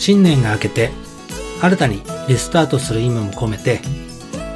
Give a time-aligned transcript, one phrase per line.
[0.00, 0.90] 新年が明けて
[1.60, 3.80] 新たにリスタートする意味も込めて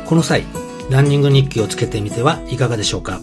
[0.07, 0.43] この際
[0.91, 3.21] ランニング日記をつけてみてはいかがでしょうか？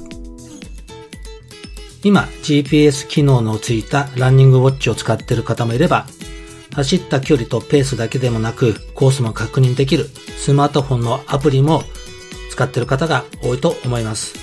[2.03, 6.05] 今 GPS 機能のついたランニングウォッチを使っている方もいれば
[6.76, 11.81] 走った距離とペースだけでもなくコースも確認できるスマートフォンのアプリも
[12.51, 14.35] 使っている方が多いと思います。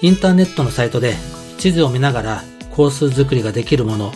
[0.00, 1.16] インターネットのサイトで
[1.58, 4.10] 地図を見ながらコース作りができるもの、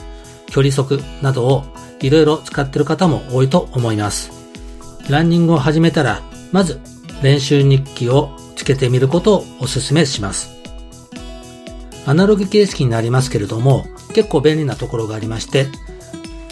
[0.46, 1.64] 距離測などを
[2.00, 4.30] いろいろ使っている方も多いと思います。
[5.08, 6.80] ランニングを始めたら、まず
[7.22, 10.50] 練習日記をつけてみることをお勧めします。
[12.06, 15.68] アナログ形式になりますけれども、結構便利なところがありまして、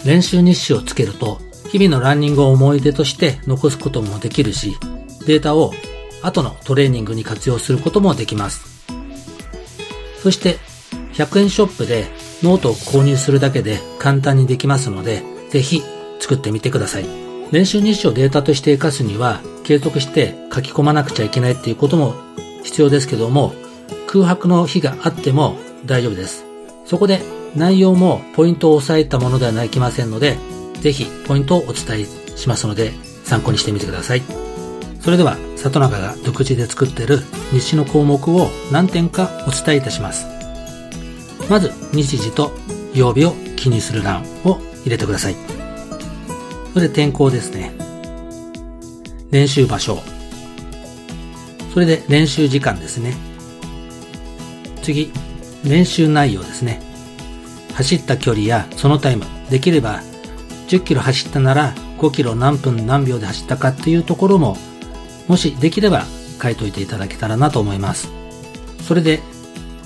[0.05, 1.39] 練習日誌をつけると、
[1.71, 4.75] 日々のランニングを思い出として残すこともできるし、
[5.25, 5.73] データを
[6.21, 8.83] 後のトレーニングに活用することもできます。
[10.21, 10.57] そして、
[11.13, 12.07] 100円ショップで
[12.43, 15.81] ノートを購入するだけで簡単にできますので、ぜひ
[16.19, 17.05] 作ってみてください。
[17.51, 22.15] 練習日誌をデータとして活かすには、継続して書き込まなくちゃいけないっていうことも
[22.63, 23.53] 必要ですけども、
[24.07, 25.55] 空白の日があっても
[25.85, 26.45] 大丈夫です。
[26.85, 27.21] そこで
[27.55, 30.37] 内容もポイントを押さえたものではないきませんので、
[30.81, 32.91] ぜひポイントをお伝えしますので、
[33.23, 34.21] 参考にしてみてください。
[34.99, 37.19] それでは、里中が独自で作っている
[37.51, 40.32] 日誌の項目を何点かお伝えいたします。
[41.49, 42.51] まず、日時と
[42.93, 45.35] 曜日を気にする欄を入れてください。
[46.73, 47.71] それで天候ですね。
[49.31, 49.99] 練習場所。
[51.73, 53.15] それで練習時間ですね。
[54.81, 55.11] 次、
[55.63, 56.81] 練習内容ですね。
[57.73, 60.01] 走った距離やそのタイム、できれば
[60.67, 64.57] 10キロ走ったなら5キロ何分何秒で走ったかっていうところも、
[65.27, 66.05] もしできれば
[66.41, 68.11] 書いといていただけたらなと思います。
[68.81, 69.21] それで、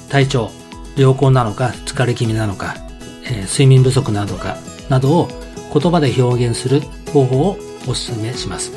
[0.10, 0.52] 体調、
[0.98, 2.76] 良好なのか疲れ気味なのか、
[3.24, 4.58] えー、睡眠不足なのか
[4.90, 5.28] などを
[5.74, 6.82] 言葉で表現する
[7.14, 8.72] 方法をお勧めします。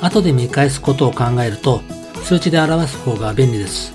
[0.00, 1.82] 後で見返すことを考えると
[2.22, 3.92] 数値で表す方が便利です。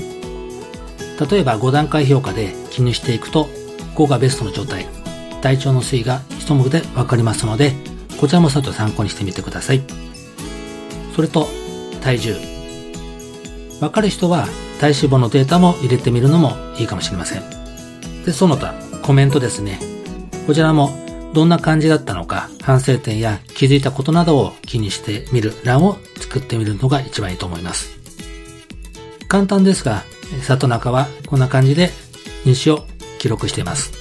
[1.30, 3.48] 例えば5段階評価で記入していくと
[3.96, 4.86] 5がベストの状態、
[5.42, 7.74] 体調の推移が一目でわかりますので、
[8.20, 9.82] こちらもちょっと参考にしてみてください。
[11.16, 11.48] それと、
[12.02, 12.36] 体重。
[13.82, 14.48] わかる人は
[14.80, 17.44] 体脂肪のデータも入れてみるのもいいかもしれません。
[18.26, 19.80] で、その他、コメントですね。
[20.48, 20.92] こちらも
[21.34, 28.00] どんな感じだったのか、反省点や気づいたことなどを気にしてみる欄を作ってみるのが一番いいと思います。
[29.28, 30.04] 簡単ですが、
[30.42, 31.92] 里中はこんな感じで
[32.46, 32.86] 日誌を
[33.20, 33.92] 記録しています。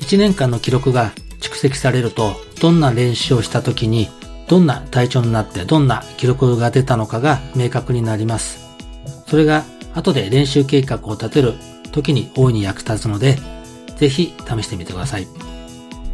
[0.00, 4.08] 1年間の記録が蓄積されると、どんな練習をした時に、
[4.48, 8.67] どんな体調になってどんな記録が出たのかが明確になります。
[9.28, 11.54] それが後で練習計画を立てる
[11.92, 13.36] 時に大いに役立つので、
[13.96, 15.26] ぜひ試してみてください。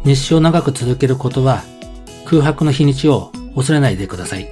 [0.03, 1.63] 日誌を長く続けることは、
[2.25, 4.47] 空白の日にちを恐れないでください。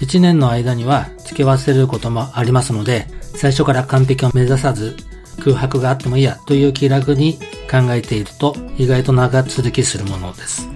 [0.00, 4.96] 1年の間には付け忘れることもありますので、最初から完璧を目指さず、
[5.38, 7.38] 空白があってもいいやという気楽に
[7.70, 10.68] 考えていると意外と長続きするものです。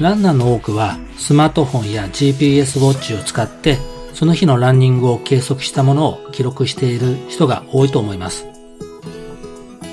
[0.00, 3.78] ランナーの多くはスマートフォンや GPS ウォッチを使って
[4.18, 8.46] その日のランニングを計測したものを記録している人が多いと思います。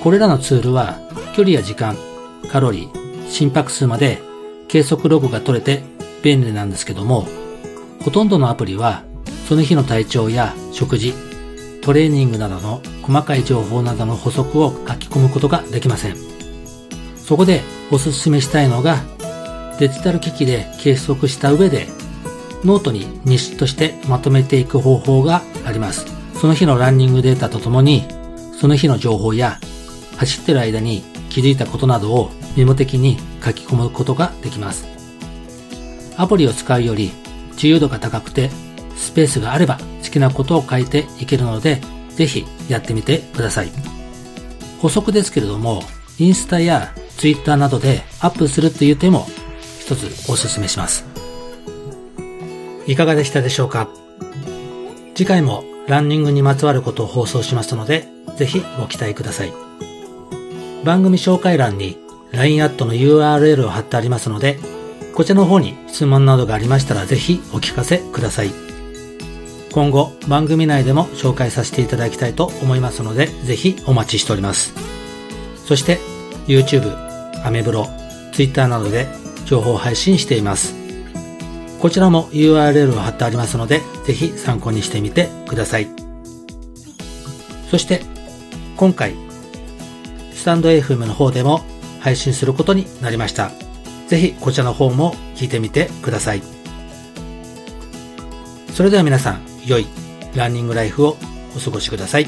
[0.02, 0.98] これらのツールは
[1.36, 1.96] 距離や時間、
[2.52, 4.24] カロリー、心拍数まで
[4.68, 5.84] 計測ログが取れて
[6.24, 7.28] 便利なんですけども、
[8.04, 9.04] ほとんどのアプリは
[9.48, 11.14] その日の体調や食事、
[11.84, 16.16] トレーニングなどの細かい情報などの補足を書き込むことができません。
[17.16, 17.62] そこで
[17.92, 19.04] お勧めしたいのが
[19.80, 21.86] デジタル機器で計測した上で
[22.66, 26.06] ノートに日誌としてまとめていく方法があります。
[26.34, 28.04] その日のランニングデータとともに
[28.60, 29.60] その日の情報や
[30.18, 34.88] 走ってる間に気づいたことなどをメモ的に書き込むことができます。
[36.18, 37.12] アプリを使うより
[37.54, 38.50] 自由度が高くて
[38.96, 43.72] スペースがあれば好きなことを書いていけるのでぜひやってみてください。
[44.82, 45.84] 補足ですけれども
[46.18, 49.28] インスタやツイッターなどでアップするという手も
[49.80, 51.15] 一つお勧めします。
[52.88, 53.90] いかがでしたでしょうか？
[55.16, 59.54] 次回もランニングにまつわることを放送しますので、ぜひご期待ください。
[60.84, 61.98] 番組紹介欄に
[62.32, 64.60] LINE アットの URL を貼ってありますので、
[65.16, 68.52] こちらの方に質問などがありましたらぜひお聞かせください。
[69.72, 74.74] 今後番組内でも紹介させていただきたいと思いますので、ぜひお待ちしております。
[75.66, 76.00] そして
[76.48, 76.96] YouTube、
[77.46, 77.88] アメブロ、
[78.32, 79.08] Twitter などで
[79.46, 80.85] 情報配信しています。
[81.86, 85.88] こちらも URL を貼ってありますので、ぜひ参考にしてみてください。
[87.70, 88.02] そして、
[88.76, 89.14] 今回、
[90.34, 91.62] スタンド FM の方でも
[92.00, 93.52] 配信することになりました。
[94.08, 96.42] ぜひこちらの方も聞いてみてください。
[98.74, 99.86] それでは皆さん、良い
[100.34, 101.18] ランニングライフを
[101.56, 102.28] お過ごしください。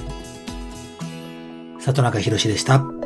[1.80, 2.97] 里中博でした。